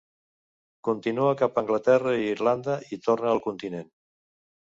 [0.87, 3.87] Continua cap a Anglaterra i Irlanda i torna al continent.